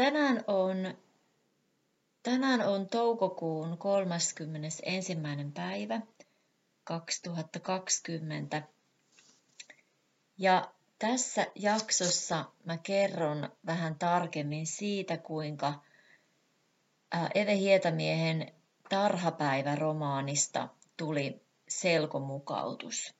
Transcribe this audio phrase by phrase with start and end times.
[0.00, 0.94] Tänään on,
[2.22, 5.16] tänään on toukokuun 31.
[5.54, 6.00] päivä
[6.84, 8.62] 2020.
[10.38, 15.82] Ja tässä jaksossa mä kerron vähän tarkemmin siitä, kuinka
[17.34, 18.54] Eve Hietamiehen
[18.88, 23.19] Tarhapäivä-romaanista tuli selkomukautus.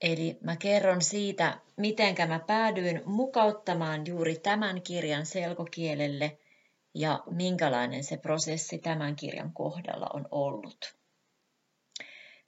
[0.00, 6.38] Eli mä kerron siitä, miten mä päädyin mukauttamaan juuri tämän kirjan selkokielelle
[6.94, 10.96] ja minkälainen se prosessi tämän kirjan kohdalla on ollut.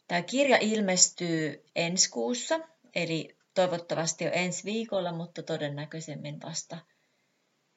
[0.09, 2.61] Tämä kirja ilmestyy ensi kuussa,
[2.95, 6.79] eli toivottavasti jo ensi viikolla, mutta todennäköisemmin vasta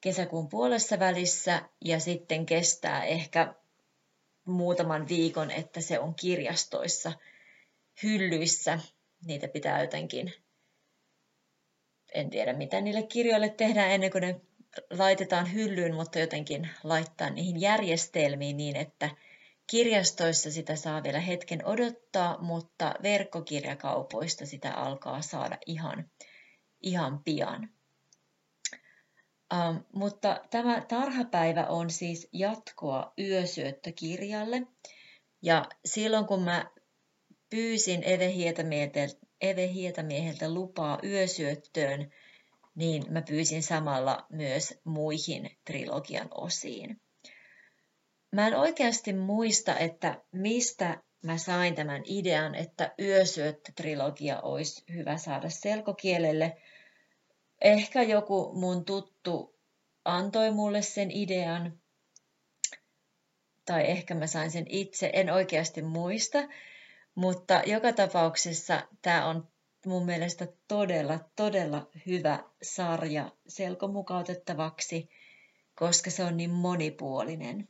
[0.00, 3.54] kesäkuun puolessa välissä ja sitten kestää ehkä
[4.44, 7.12] muutaman viikon, että se on kirjastoissa
[8.02, 8.78] hyllyissä.
[9.26, 10.32] Niitä pitää jotenkin,
[12.14, 14.40] en tiedä mitä niille kirjoille tehdään ennen kuin ne
[14.90, 19.10] laitetaan hyllyyn, mutta jotenkin laittaa niihin järjestelmiin niin, että
[19.66, 26.10] kirjastoissa sitä saa vielä hetken odottaa, mutta verkkokirjakaupoista sitä alkaa saada ihan,
[26.82, 27.70] ihan pian.
[29.54, 34.62] Um, mutta tämä tarhapäivä on siis jatkoa yösyöttökirjalle.
[35.42, 36.70] Ja silloin kun mä
[37.52, 38.02] pyysin
[39.40, 42.12] Eve Hietamieheltä, lupaa yösyöttöön,
[42.74, 47.00] niin mä pyysin samalla myös muihin trilogian osiin.
[48.32, 55.50] Mä en oikeasti muista, että mistä mä sain tämän idean, että yösyöttötrilogia olisi hyvä saada
[55.50, 56.56] selkokielelle–
[57.62, 59.58] ehkä joku mun tuttu
[60.04, 61.80] antoi mulle sen idean,
[63.64, 66.38] tai ehkä mä sain sen itse, en oikeasti muista,
[67.14, 69.48] mutta joka tapauksessa tämä on
[69.86, 75.08] mun mielestä todella, todella hyvä sarja selkomukautettavaksi,
[75.74, 77.68] koska se on niin monipuolinen.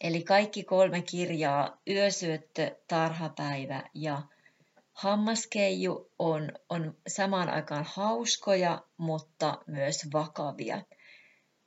[0.00, 4.22] Eli kaikki kolme kirjaa, Yösyöttö, Tarhapäivä ja
[4.92, 10.82] Hammaskeiju on, on samaan aikaan hauskoja, mutta myös vakavia.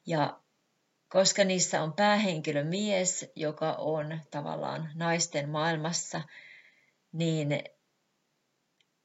[0.05, 0.39] Ja
[1.09, 6.21] koska niissä on päähenkilö mies, joka on tavallaan naisten maailmassa,
[7.15, 7.63] niin,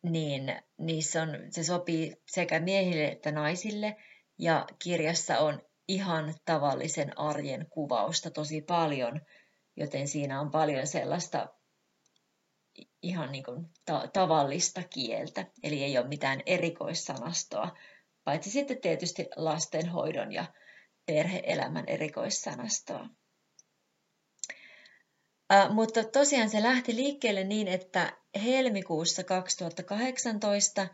[0.03, 3.97] niin niissä on, se sopii sekä miehille että naisille.
[4.39, 9.21] Ja kirjassa on ihan tavallisen arjen kuvausta tosi paljon,
[9.77, 11.49] joten siinä on paljon sellaista
[13.03, 17.77] ihan niin kuin ta- tavallista kieltä, eli ei ole mitään erikoissanastoa,
[18.25, 20.45] paitsi sitten tietysti lastenhoidon ja
[21.07, 23.09] perheelämän erikoissanastoa.
[25.71, 28.13] Mutta tosiaan se lähti liikkeelle niin, että
[28.45, 30.89] helmikuussa 2018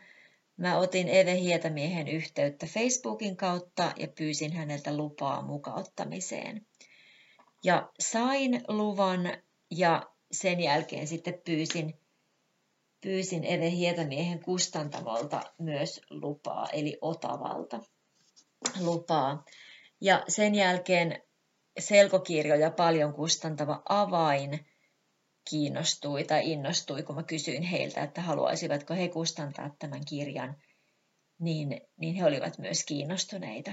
[0.57, 6.67] mä otin Eve Hietamiehen yhteyttä Facebookin kautta ja pyysin häneltä lupaa mukauttamiseen.
[7.65, 9.33] Ja sain luvan
[9.71, 11.99] ja sen jälkeen sitten pyysin,
[13.01, 17.81] pyysin Eve Hietamiehen kustantamolta myös lupaa, eli Otavalta
[18.81, 19.45] lupaa.
[20.01, 21.23] Ja sen jälkeen
[21.79, 24.67] selkokirjoja paljon kustantava avain
[25.51, 30.57] kiinnostui tai innostui, kun mä kysyin heiltä, että haluaisivatko he kustantaa tämän kirjan,
[31.39, 33.73] niin, niin he olivat myös kiinnostuneita.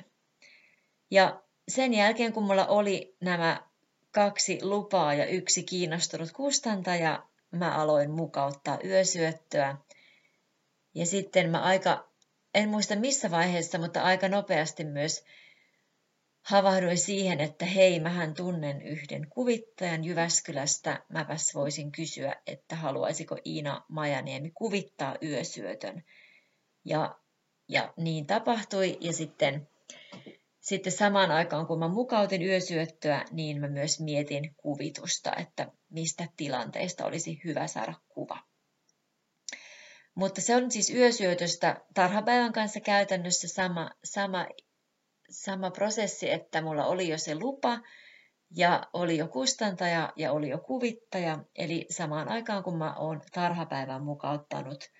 [1.11, 3.67] Ja sen jälkeen, kun mulla oli nämä
[4.11, 9.77] kaksi lupaa ja yksi kiinnostunut kustantaja, mä aloin mukauttaa yösyöttöä.
[10.95, 12.09] Ja sitten mä aika,
[12.53, 15.25] en muista missä vaiheessa, mutta aika nopeasti myös
[16.43, 21.03] havahduin siihen, että hei, mähän tunnen yhden kuvittajan Jyväskylästä.
[21.09, 26.03] Mäpäs voisin kysyä, että haluaisiko Iina Majaniemi kuvittaa yösyötön.
[26.85, 27.15] Ja,
[27.67, 29.67] ja niin tapahtui ja sitten
[30.63, 37.05] sitten samaan aikaan, kun mä mukautin yösyöttöä, niin mä myös mietin kuvitusta, että mistä tilanteista
[37.05, 38.39] olisi hyvä saada kuva.
[40.15, 44.47] Mutta se on siis yösyötöstä tarhapäivän kanssa käytännössä sama, sama,
[45.33, 47.79] sama prosessi, että mulla oli jo se lupa
[48.55, 51.39] ja oli jo kustantaja ja oli jo kuvittaja.
[51.55, 54.91] Eli samaan aikaan, kun mä oon tarhapäivän mukauttanut,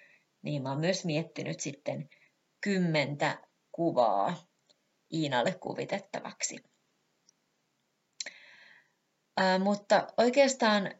[0.42, 2.10] niin mä oon myös miettinyt sitten
[2.62, 3.38] kymmentä
[3.72, 4.36] kuvaa
[5.14, 6.56] Iinalle kuvitettavaksi.
[9.38, 10.92] Ää, mutta oikeastaan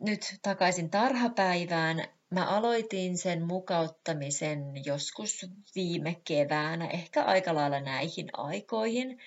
[0.00, 2.15] nyt takaisin tarhapäivään.
[2.30, 9.18] Mä aloitin sen mukauttamisen joskus viime keväänä, ehkä aika lailla näihin aikoihin.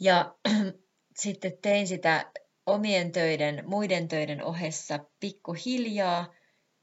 [0.00, 0.34] Ja
[1.22, 2.32] sitten tein sitä
[2.66, 6.34] omien töiden, muiden töiden ohessa pikkuhiljaa.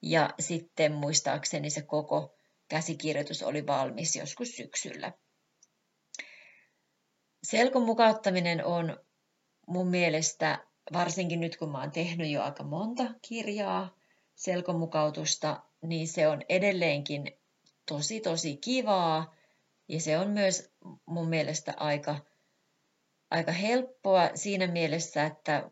[0.01, 2.35] Ja sitten muistaakseni se koko
[2.67, 5.13] käsikirjoitus oli valmis joskus syksyllä
[7.43, 8.97] selkon mukauttaminen on
[9.67, 13.95] mun mielestä, varsinkin nyt kun mä oon tehnyt jo aika monta kirjaa
[14.37, 17.31] selkomukautusta, niin se on edelleenkin
[17.85, 19.35] tosi tosi kivaa
[19.87, 20.71] ja se on myös
[21.05, 22.19] mun mielestä aika,
[23.31, 25.71] aika helppoa siinä mielessä, että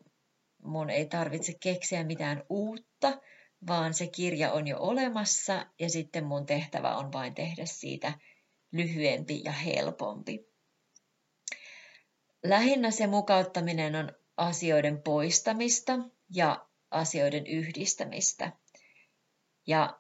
[0.64, 3.22] mun ei tarvitse keksiä mitään uutta,
[3.68, 8.14] vaan se kirja on jo olemassa ja sitten mun tehtävä on vain tehdä siitä
[8.72, 10.48] lyhyempi ja helpompi.
[12.44, 15.94] Lähinnä se mukauttaminen on asioiden poistamista
[16.34, 18.52] ja asioiden yhdistämistä.
[19.68, 20.00] Ja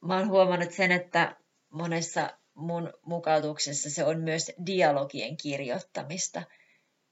[0.00, 1.36] mä oon huomannut sen, että
[1.70, 6.42] monessa mun mukautuksessa se on myös dialogien kirjoittamista.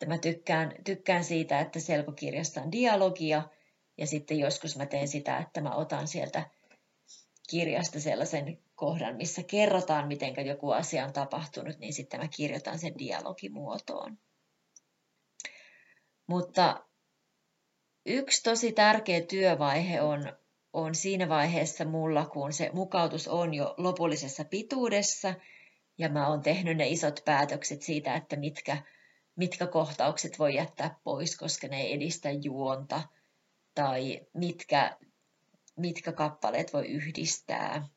[0.06, 3.42] Mä tykkään, tykkään siitä, että selkokirjassa on dialogia
[3.98, 6.50] ja sitten joskus mä teen sitä, että mä otan sieltä
[7.50, 12.98] kirjasta sellaisen kohdan, missä kerrotaan, miten joku asia on tapahtunut, niin sitten mä kirjoitan sen
[12.98, 14.18] dialogimuotoon.
[16.26, 16.84] Mutta
[18.06, 20.32] yksi tosi tärkeä työvaihe on,
[20.72, 25.34] on siinä vaiheessa mulla, kun se mukautus on jo lopullisessa pituudessa
[25.98, 28.82] ja mä oon tehnyt ne isot päätökset siitä, että mitkä,
[29.36, 33.02] mitkä kohtaukset voi jättää pois, koska ne ei edistä juonta
[33.74, 34.96] tai mitkä,
[35.76, 37.88] mitkä kappaleet voi yhdistää.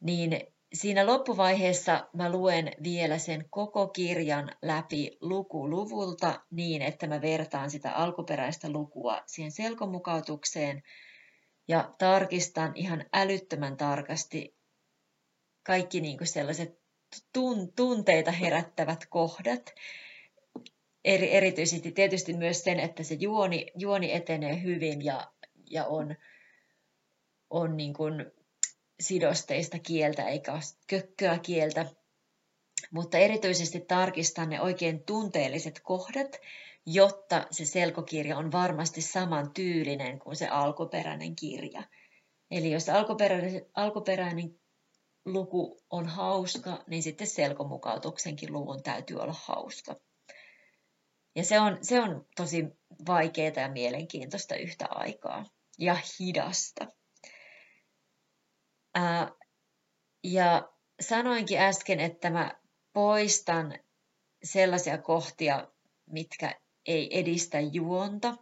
[0.00, 7.20] Niin siinä loppuvaiheessa mä luen vielä sen koko kirjan läpi luku luvulta niin, että mä
[7.20, 10.82] vertaan sitä alkuperäistä lukua siihen selkomukautukseen
[11.68, 14.56] ja tarkistan ihan älyttömän tarkasti
[15.62, 16.80] kaikki niin kuin sellaiset
[17.32, 19.74] tun, tunteita herättävät kohdat.
[21.04, 25.32] Eri, erityisesti tietysti myös sen, että se juoni, juoni etenee hyvin ja,
[25.70, 26.16] ja on,
[27.50, 28.32] on niin kuin
[29.00, 30.52] sidosteista kieltä eikä
[30.86, 31.86] kökköä kieltä.
[32.90, 36.40] Mutta erityisesti tarkistan ne oikein tunteelliset kohdat,
[36.86, 41.82] jotta se selkokirja on varmasti saman tyylinen kuin se alkuperäinen kirja.
[42.50, 44.60] Eli jos alkuperäinen, alkuperäinen
[45.24, 49.96] luku on hauska, niin sitten selkomukautuksenkin luvun täytyy olla hauska.
[51.36, 52.64] Ja se on, se on tosi
[53.06, 55.44] vaikeaa ja mielenkiintoista yhtä aikaa
[55.78, 56.86] ja hidasta.
[58.98, 59.32] Ää,
[60.24, 60.68] ja
[61.00, 62.60] sanoinkin äsken, että mä
[62.92, 63.78] poistan
[64.44, 65.68] sellaisia kohtia,
[66.06, 68.36] mitkä ei edistä juonta,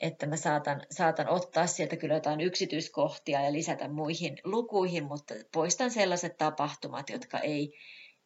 [0.00, 5.90] että mä saatan, saatan ottaa sieltä kyllä jotain yksityiskohtia ja lisätä muihin lukuihin, mutta poistan
[5.90, 7.78] sellaiset tapahtumat, jotka ei,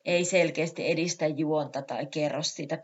[0.05, 2.83] ei selkeästi edistä juonta tai kerro siitä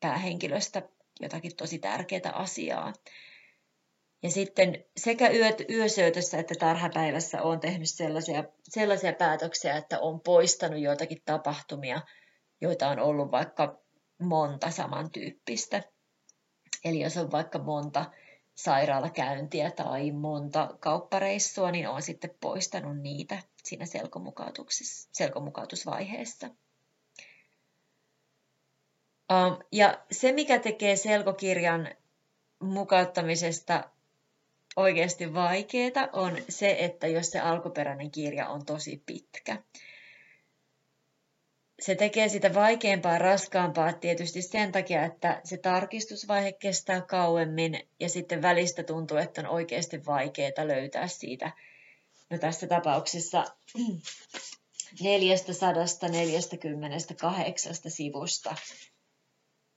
[0.00, 0.82] päähenkilöstä
[1.20, 2.92] jotakin tosi tärkeää asiaa.
[4.22, 10.80] Ja sitten sekä yö, yösyötössä että tarhapäivässä olen tehnyt sellaisia, sellaisia päätöksiä, että olen poistanut
[10.80, 12.02] joitakin tapahtumia,
[12.60, 13.80] joita on ollut vaikka
[14.18, 15.82] monta samantyyppistä.
[16.84, 18.10] Eli jos on vaikka monta
[18.54, 23.84] sairaalakäyntiä tai monta kauppareissua, niin olen sitten poistanut niitä siinä
[25.12, 26.50] selkomukautusvaiheessa.
[29.72, 31.88] Ja se, mikä tekee selkokirjan
[32.60, 33.90] mukauttamisesta
[34.76, 39.62] oikeasti vaikeaa, on se, että jos se alkuperäinen kirja on tosi pitkä.
[41.80, 48.42] Se tekee sitä vaikeampaa, raskaampaa tietysti sen takia, että se tarkistusvaihe kestää kauemmin ja sitten
[48.42, 51.52] välistä tuntuu, että on oikeasti vaikeaa löytää siitä,
[52.30, 53.44] no tässä tapauksessa
[55.00, 58.54] 448 sivusta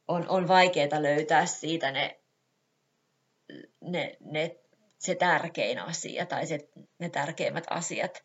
[0.08, 2.20] on, on vaikeaa löytää siitä ne,
[3.82, 4.60] ne, ne,
[5.06, 6.70] se tärkein asia tai se,
[7.00, 8.24] ne tärkeimmät asiat,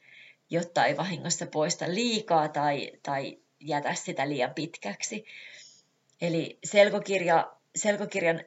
[0.51, 5.25] jotta ei vahingossa poista liikaa tai, tai jätä sitä liian pitkäksi.
[6.21, 8.45] Eli selkokirja, selkokirjan,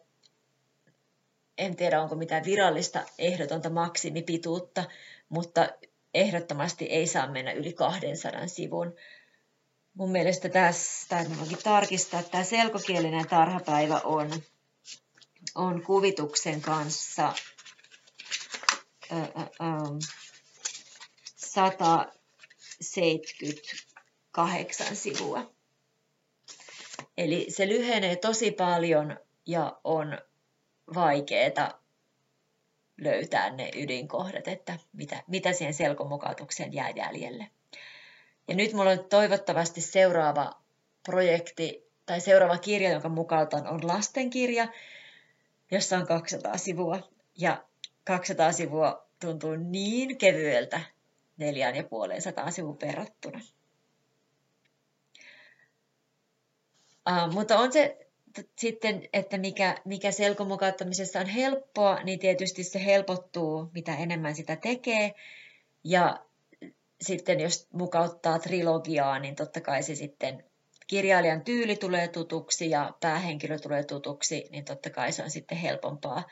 [1.57, 4.83] en tiedä onko mitään virallista ehdotonta maksimipituutta,
[5.29, 5.69] mutta
[6.13, 8.95] ehdottomasti ei saa mennä yli 200 sivun.
[9.93, 14.43] Mun mielestä tässä, voinkin tarkistaa, että tämä selkokielinen tarhapäivä on,
[15.55, 17.33] on kuvituksen kanssa
[19.11, 19.29] ää,
[19.59, 19.77] ää,
[21.35, 23.61] 170
[24.31, 25.53] kahdeksan sivua.
[27.17, 30.17] Eli se lyhenee tosi paljon ja on
[30.95, 31.83] vaikeaa
[32.97, 37.47] löytää ne ydinkohdat, että mitä, mitä siihen selkomukautukseen jää jäljelle.
[38.47, 40.61] Ja nyt mulla on toivottavasti seuraava
[41.05, 44.67] projekti tai seuraava kirja, jonka mukautan, on lastenkirja,
[45.71, 46.99] jossa on 200 sivua.
[47.37, 47.63] Ja
[48.03, 50.81] 200 sivua tuntuu niin kevyeltä
[51.37, 53.41] neljään ja puoleen sataan sivun verrattuna.
[57.09, 57.97] Uh, mutta on se
[58.59, 65.13] sitten, että mikä, mikä selkomukauttamisessa on helppoa, niin tietysti se helpottuu, mitä enemmän sitä tekee.
[65.83, 66.25] Ja
[67.01, 70.43] sitten jos mukauttaa trilogiaa, niin totta kai se sitten
[70.87, 76.23] kirjailijan tyyli tulee tutuksi ja päähenkilö tulee tutuksi, niin totta kai se on sitten helpompaa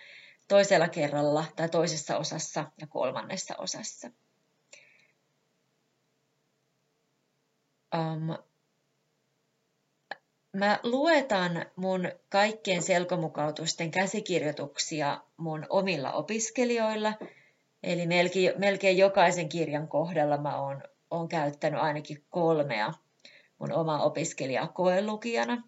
[0.52, 4.12] toisella kerralla tai toisessa osassa ja kolmannessa osassa.
[7.96, 8.38] Um,
[10.58, 17.14] mä luetan mun kaikkien selkomukautusten käsikirjoituksia mun omilla opiskelijoilla,
[17.84, 22.94] eli melkein, melkein jokaisen kirjan kohdalla mä oon, oon käyttänyt ainakin kolmea
[23.60, 25.64] mun omaa opiskelijaa koelukijana.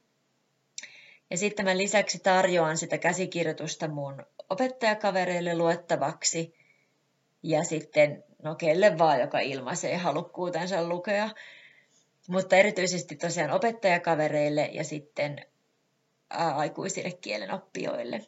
[1.33, 6.55] Ja sitten mä lisäksi tarjoan sitä käsikirjoitusta mun opettajakavereille luettavaksi
[7.43, 11.29] ja sitten no kelle vaan, joka ilmaisee halukkuutensa lukea.
[12.27, 15.45] Mutta erityisesti tosiaan opettajakavereille ja sitten
[16.29, 18.25] aikuisille kielenoppijoille.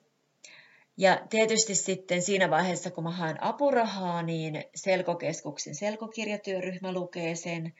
[0.97, 7.74] Ja tietysti sitten siinä vaiheessa, kun mä haen apurahaa, niin Selkokeskuksen selkokirjatyöryhmä lukee sen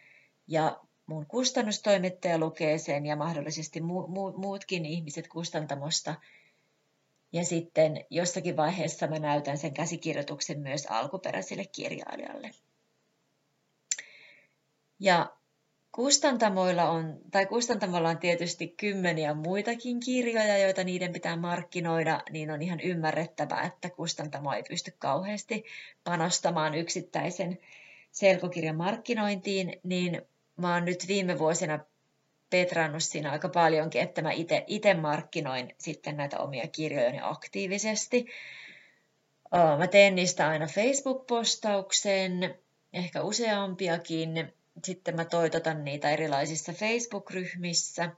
[0.48, 6.16] ja mun kustannustoimittaja lukee sen ja mahdollisesti mu- mu- muutkin ihmiset kustantamosta.
[7.34, 12.52] Ja sitten jossakin vaiheessa mä näytän sen käsikirjoituksen myös alkuperäiselle kirjailijalle.
[15.00, 15.36] Ja
[15.92, 22.62] kustantamoilla on, tai kustantamoilla on tietysti kymmeniä muitakin kirjoja, joita niiden pitää markkinoida, niin on
[22.62, 25.64] ihan ymmärrettävää, että kustantamo ei pysty kauheasti
[26.04, 27.60] panostamaan yksittäisen
[28.12, 30.22] selkokirjan markkinointiin, niin
[30.58, 31.80] mä oon nyt viime vuosina
[32.50, 34.32] petrannut siinä aika paljonkin, että mä
[34.68, 38.26] itse markkinoin sitten näitä omia kirjojani aktiivisesti.
[39.78, 42.56] Mä teen niistä aina Facebook-postauksen,
[42.94, 44.54] ehkä useampiakin.
[44.84, 48.10] Sitten mä toitotan niitä erilaisissa Facebook-ryhmissä.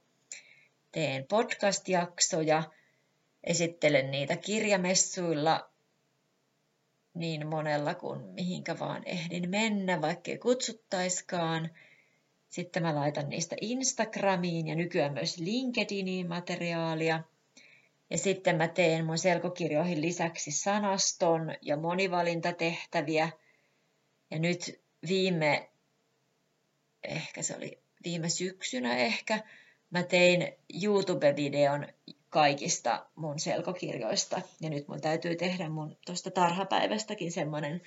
[0.91, 2.63] Teen podcast-jaksoja,
[3.43, 5.69] esittelen niitä kirjamessuilla
[7.13, 11.69] niin monella kuin mihinkä vaan ehdin mennä, vaikkei kutsuttaiskaan–
[12.49, 17.23] sitten mä laitan niistä Instagramiin ja nykyään myös LinkedIniin materiaalia.
[18.09, 23.29] Ja sitten mä teen mun selkokirjoihin lisäksi sanaston ja monivalintatehtäviä.
[24.31, 25.69] Ja nyt viime,
[27.03, 29.43] ehkä se oli viime syksynä ehkä,
[29.89, 31.87] mä tein YouTube-videon
[32.29, 34.41] kaikista mun selkokirjoista.
[34.61, 37.81] Ja nyt mun täytyy tehdä mun tuosta tarhapäivästäkin semmoinen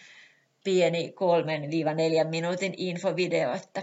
[0.64, 3.82] pieni kolmen neljän minuutin infovideo, että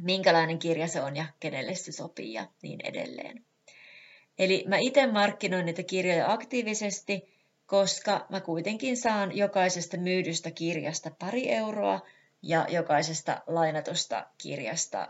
[0.00, 3.44] minkälainen kirja se on ja kenelle se sopii ja niin edelleen.
[4.38, 11.50] Eli mä itse markkinoin niitä kirjoja aktiivisesti, koska mä kuitenkin saan jokaisesta myydystä kirjasta pari
[11.52, 12.00] euroa
[12.42, 15.08] ja jokaisesta lainatusta kirjasta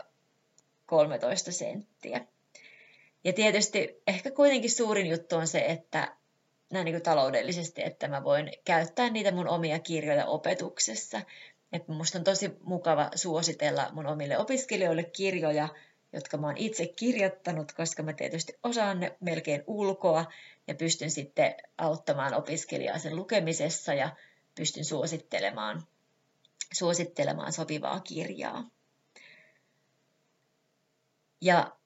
[0.85, 2.25] 13 senttiä.
[3.23, 6.15] Ja tietysti ehkä kuitenkin suurin juttu on se, että
[6.71, 11.21] näin niin kuin taloudellisesti, että mä voin käyttää niitä mun omia kirjoja opetuksessa.
[11.73, 15.69] Että musta on tosi mukava suositella mun omille opiskelijoille kirjoja,
[16.13, 20.25] jotka mä oon itse kirjoittanut, koska mä tietysti osaan ne melkein ulkoa
[20.67, 24.15] ja pystyn sitten auttamaan opiskelijaa sen lukemisessa ja
[24.55, 25.83] pystyn suosittelemaan,
[26.73, 28.69] suosittelemaan sopivaa kirjaa.
[31.41, 31.77] Ja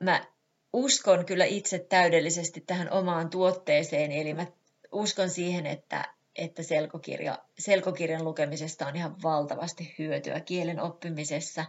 [0.00, 0.26] mä
[0.72, 4.46] uskon kyllä itse täydellisesti tähän omaan tuotteeseen, eli mä
[4.92, 11.64] uskon siihen, että että selkokirja, selkokirjan lukemisesta on ihan valtavasti hyötyä kielen oppimisessa.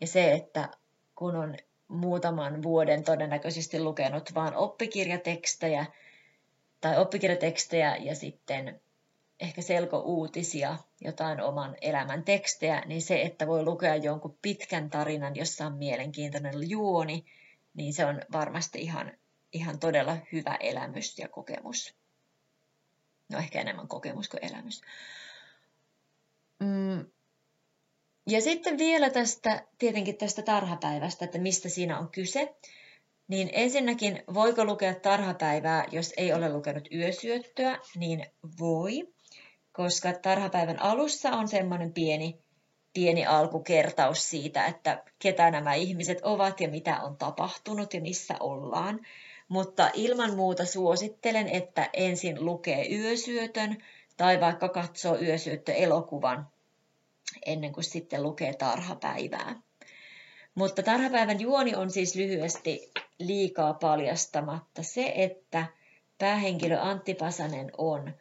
[0.00, 0.68] Ja se, että
[1.14, 1.56] kun on
[1.88, 5.86] muutaman vuoden todennäköisesti lukenut vain oppikirjatekstejä
[6.80, 8.80] tai oppikirjatekstejä ja sitten
[9.40, 15.66] ehkä selkouutisia, jotain oman elämän tekstejä, niin se, että voi lukea jonkun pitkän tarinan, jossa
[15.66, 17.24] on mielenkiintoinen juoni,
[17.74, 19.12] niin se on varmasti ihan,
[19.52, 21.99] ihan todella hyvä elämys ja kokemus.
[23.30, 24.80] No ehkä enemmän kokemus kuin elämys.
[26.60, 27.06] Mm.
[28.26, 32.54] Ja sitten vielä tästä, tietenkin tästä tarhapäivästä, että mistä siinä on kyse.
[33.28, 38.26] Niin ensinnäkin, voiko lukea tarhapäivää, jos ei ole lukenut yösyöttöä, niin
[38.60, 39.08] voi,
[39.72, 42.38] koska tarhapäivän alussa on semmoinen pieni,
[42.92, 49.00] pieni alkukertaus siitä, että ketä nämä ihmiset ovat ja mitä on tapahtunut ja missä ollaan.
[49.50, 53.82] Mutta ilman muuta suosittelen, että ensin lukee yösyötön
[54.16, 56.48] tai vaikka katsoo yösyöttöelokuvan
[57.46, 59.60] ennen kuin sitten lukee tarhapäivää.
[60.54, 65.66] Mutta tarhapäivän juoni on siis lyhyesti liikaa paljastamatta se, että
[66.18, 68.14] päähenkilö Antti Pasanen on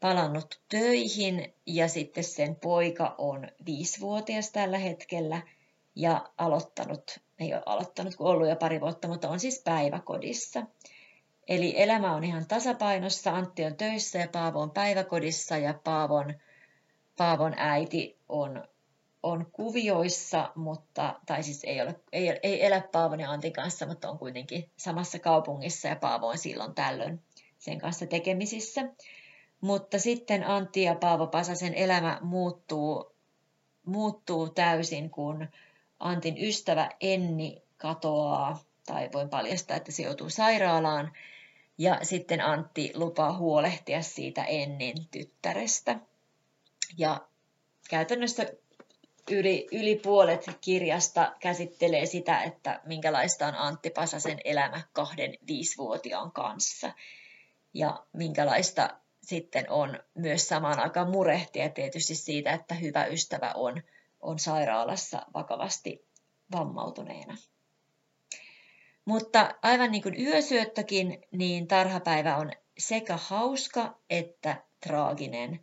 [0.00, 5.42] palannut töihin ja sitten sen poika on viisivuotias tällä hetkellä
[5.94, 10.62] ja aloittanut ei ole aloittanut kuin ollut jo pari vuotta, mutta on siis päiväkodissa.
[11.48, 16.34] Eli elämä on ihan tasapainossa, Antti on töissä ja Paavo on päiväkodissa ja Paavon,
[17.16, 18.64] Paavon äiti on,
[19.22, 24.10] on kuvioissa, mutta, tai siis ei, ole, ei, ei elä Paavon ja Antin kanssa, mutta
[24.10, 27.20] on kuitenkin samassa kaupungissa ja Paavo on silloin tällöin
[27.58, 28.88] sen kanssa tekemisissä.
[29.60, 33.14] Mutta sitten Antti ja Paavo Pasasen elämä muuttuu,
[33.86, 35.48] muuttuu täysin, kun
[36.02, 41.12] Antin ystävä Enni katoaa, tai voin paljastaa, että se joutuu sairaalaan,
[41.78, 45.98] ja sitten Antti lupaa huolehtia siitä Ennin tyttärestä.
[46.98, 47.20] Ja
[47.90, 48.46] käytännössä
[49.30, 56.92] yli, yli puolet kirjasta käsittelee sitä, että minkälaista on Antti Pasasen elämä kahden viisivuotiaan kanssa.
[57.74, 63.82] Ja minkälaista sitten on myös samaan aikaan murehtia tietysti siitä, että hyvä ystävä on,
[64.22, 66.06] on sairaalassa vakavasti
[66.52, 67.36] vammautuneena.
[69.04, 75.60] Mutta aivan niin kuin yösyöttökin, niin tarhapäivä on sekä hauska että traaginen.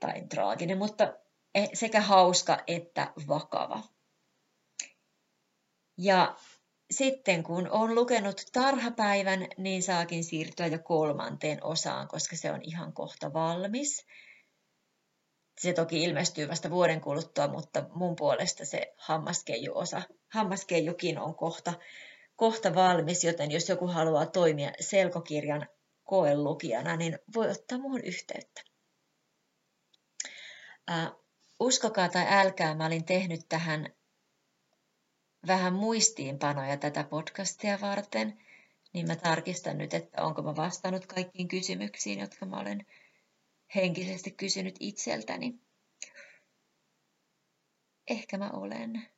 [0.00, 1.14] Tai traaginen, mutta
[1.54, 3.82] e, sekä hauska että vakava.
[5.98, 6.36] Ja
[6.90, 12.92] sitten kun on lukenut tarhapäivän, niin saakin siirtyä jo kolmanteen osaan, koska se on ihan
[12.92, 14.06] kohta valmis.
[15.58, 21.72] Se toki ilmestyy vasta vuoden kuluttua, mutta mun puolesta se hammaskeiju-osa, hammaskeijukin on kohta,
[22.36, 25.68] kohta valmis, joten jos joku haluaa toimia selkokirjan
[26.04, 28.62] koelukijana, niin voi ottaa muuhun yhteyttä.
[30.90, 31.12] Äh,
[31.60, 33.94] uskokaa tai älkää, mä olin tehnyt tähän
[35.46, 38.38] vähän muistiinpanoja tätä podcastia varten,
[38.92, 42.86] niin mä tarkistan nyt, että onko mä vastannut kaikkiin kysymyksiin, jotka mä olen
[43.74, 45.54] henkisesti kysynyt itseltäni.
[48.10, 49.08] Ehkä mä olen.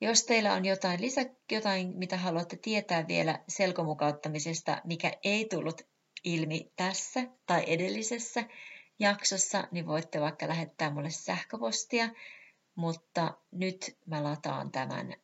[0.00, 5.82] Jos teillä on jotain, lisä, jotain, mitä haluatte tietää vielä selkomukauttamisesta, mikä ei tullut
[6.24, 8.44] ilmi tässä tai edellisessä
[8.98, 12.08] jaksossa, niin voitte vaikka lähettää mulle sähköpostia
[12.74, 15.14] mutta nyt mä lataan tämän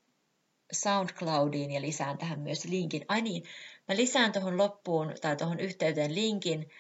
[0.72, 3.04] SoundCloudiin ja lisään tähän myös linkin.
[3.08, 3.42] Ai niin,
[3.88, 6.70] mä lisään tuohon loppuun tai tuohon yhteyteen linkin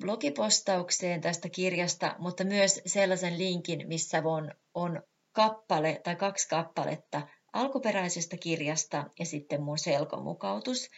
[0.00, 8.36] blogipostaukseen tästä kirjasta, mutta myös sellaisen linkin, missä on, on kappale tai kaksi kappaletta alkuperäisestä
[8.36, 10.90] kirjasta ja sitten mun selkomukautus,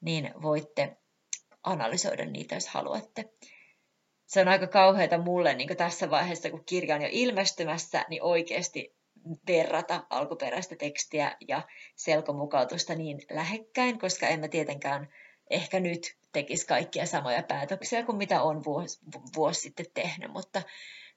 [0.00, 0.96] niin voitte
[1.62, 3.24] analysoida niitä, jos haluatte.
[4.26, 8.94] Se on aika kauheata mulle niin tässä vaiheessa, kun kirja on jo ilmestymässä, niin oikeasti
[9.46, 11.62] verrata alkuperäistä tekstiä ja
[11.96, 15.08] selkomukautusta niin lähekkäin, koska en mä tietenkään
[15.50, 18.98] ehkä nyt tekisi kaikkia samoja päätöksiä kuin mitä on vuosi,
[19.36, 20.62] vuosi sitten tehnyt, mutta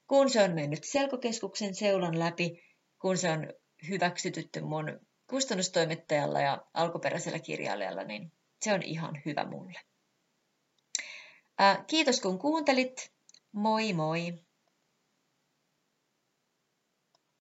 [0.08, 2.64] kun se on mennyt selkokeskuksen seulan läpi,
[3.02, 3.54] kun se on
[3.90, 9.80] hyväksytytty mun kustannustoimittajalla ja alkuperäisellä kirjailijalla, niin se on ihan hyvä mulle.
[11.88, 13.12] Kiitos kun kuuntelit.
[13.52, 14.47] Moi moi!